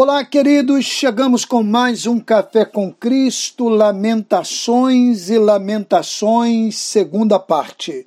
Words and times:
Olá, 0.00 0.24
queridos, 0.24 0.84
chegamos 0.84 1.44
com 1.44 1.60
mais 1.60 2.06
um 2.06 2.20
Café 2.20 2.64
com 2.64 2.92
Cristo, 2.92 3.68
Lamentações 3.68 5.28
e 5.28 5.36
Lamentações, 5.36 6.76
segunda 6.76 7.36
parte. 7.36 8.06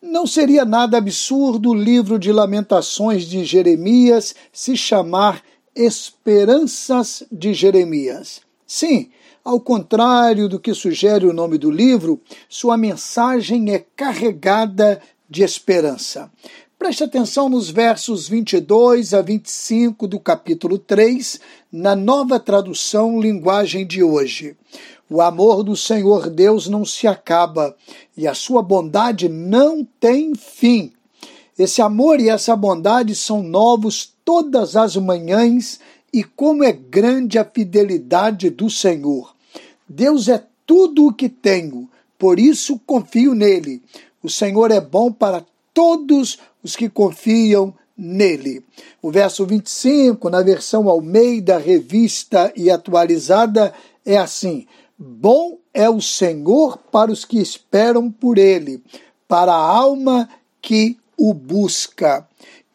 Não 0.00 0.24
seria 0.24 0.64
nada 0.64 0.98
absurdo 0.98 1.70
o 1.70 1.74
livro 1.74 2.16
de 2.16 2.30
Lamentações 2.30 3.24
de 3.24 3.44
Jeremias 3.44 4.36
se 4.52 4.76
chamar 4.76 5.42
Esperanças 5.74 7.24
de 7.32 7.52
Jeremias. 7.52 8.40
Sim, 8.64 9.10
ao 9.44 9.58
contrário 9.58 10.48
do 10.48 10.60
que 10.60 10.72
sugere 10.72 11.26
o 11.26 11.32
nome 11.32 11.58
do 11.58 11.72
livro, 11.72 12.20
sua 12.48 12.76
mensagem 12.76 13.74
é 13.74 13.84
carregada 13.96 15.02
de 15.28 15.42
esperança. 15.42 16.30
Preste 16.82 17.04
atenção 17.04 17.48
nos 17.48 17.70
versos 17.70 18.26
22 18.26 19.14
a 19.14 19.22
25 19.22 20.08
do 20.08 20.18
capítulo 20.18 20.76
3, 20.76 21.40
na 21.70 21.94
nova 21.94 22.40
tradução 22.40 23.20
linguagem 23.20 23.86
de 23.86 24.02
hoje. 24.02 24.56
O 25.08 25.20
amor 25.22 25.62
do 25.62 25.76
Senhor 25.76 26.28
Deus 26.28 26.66
não 26.66 26.84
se 26.84 27.06
acaba 27.06 27.76
e 28.16 28.26
a 28.26 28.34
sua 28.34 28.62
bondade 28.62 29.28
não 29.28 29.86
tem 30.00 30.34
fim. 30.34 30.92
Esse 31.56 31.80
amor 31.80 32.18
e 32.18 32.28
essa 32.28 32.56
bondade 32.56 33.14
são 33.14 33.44
novos 33.44 34.12
todas 34.24 34.74
as 34.74 34.96
manhãs 34.96 35.78
e 36.12 36.24
como 36.24 36.64
é 36.64 36.72
grande 36.72 37.38
a 37.38 37.44
fidelidade 37.44 38.50
do 38.50 38.68
Senhor. 38.68 39.36
Deus 39.88 40.28
é 40.28 40.44
tudo 40.66 41.06
o 41.06 41.14
que 41.14 41.28
tenho, 41.28 41.88
por 42.18 42.40
isso 42.40 42.76
confio 42.84 43.36
nele. 43.36 43.80
O 44.20 44.28
Senhor 44.28 44.72
é 44.72 44.80
bom 44.80 45.12
para 45.12 45.44
todos 45.74 46.38
os 46.62 46.76
que 46.76 46.88
confiam 46.88 47.74
nele. 47.96 48.64
O 49.00 49.10
verso 49.10 49.46
25, 49.46 50.28
na 50.30 50.42
versão 50.42 50.88
Almeida, 50.88 51.58
revista 51.58 52.52
e 52.56 52.70
atualizada, 52.70 53.72
é 54.04 54.16
assim: 54.16 54.66
Bom 54.98 55.58
é 55.72 55.88
o 55.88 56.00
Senhor 56.00 56.78
para 56.90 57.10
os 57.10 57.24
que 57.24 57.40
esperam 57.40 58.10
por 58.10 58.38
ele, 58.38 58.82
para 59.26 59.52
a 59.52 59.66
alma 59.66 60.28
que 60.60 60.96
o 61.18 61.32
busca. 61.32 62.26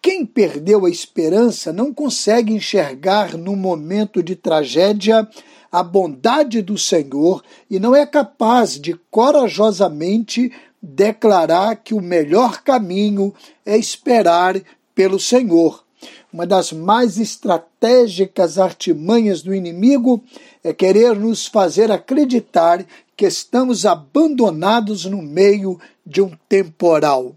Quem 0.02 0.26
perdeu 0.26 0.86
a 0.86 0.90
esperança 0.90 1.74
não 1.74 1.94
consegue 1.94 2.54
enxergar 2.54 3.38
no 3.38 3.56
momento 3.56 4.24
de 4.24 4.36
tragédia 4.36 5.28
a 5.72 5.84
bondade 5.84 6.62
do 6.62 6.78
Senhor 6.78 7.44
e 7.70 7.80
não 7.80 7.96
é 7.96 8.06
capaz 8.06 8.80
de 8.80 8.94
corajosamente 9.12 10.52
declarar 10.82 11.76
que 11.78 11.94
o 11.94 12.02
melhor 12.02 12.62
caminho 12.62 13.34
é 13.66 13.78
esperar 13.78 14.62
pelo 14.94 15.20
Senhor. 15.20 15.84
Uma 16.32 16.46
das 16.46 16.72
mais 16.72 17.18
estratégicas 17.18 18.60
artimanhas 18.60 19.42
do 19.42 19.54
inimigo 19.54 20.24
é 20.64 20.74
querer 20.74 21.16
nos 21.16 21.48
fazer 21.48 21.92
acreditar 21.92 22.86
que 23.16 23.26
estamos 23.26 23.86
abandonados 23.86 25.06
no 25.06 25.22
meio 25.22 25.80
de 26.06 26.22
um 26.22 26.32
temporal. 26.48 27.36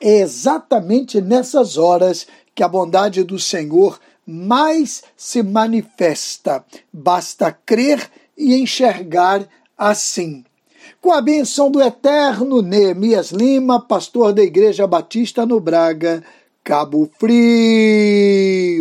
É 0.00 0.20
exatamente 0.20 1.20
nessas 1.20 1.78
horas 1.78 2.26
que 2.54 2.62
a 2.62 2.68
bondade 2.68 3.22
do 3.24 3.38
Senhor 3.38 3.98
mais 4.26 5.02
se 5.16 5.42
manifesta. 5.42 6.64
Basta 6.92 7.50
crer 7.50 8.10
e 8.36 8.54
enxergar 8.54 9.48
assim. 9.76 10.44
Com 11.00 11.12
a 11.12 11.20
benção 11.20 11.70
do 11.70 11.82
eterno 11.82 12.62
Neemias 12.62 13.30
Lima, 13.30 13.80
pastor 13.80 14.32
da 14.32 14.42
Igreja 14.42 14.86
Batista 14.86 15.44
no 15.44 15.60
Braga, 15.60 16.22
Cabo 16.64 17.10
Frio. 17.18 18.80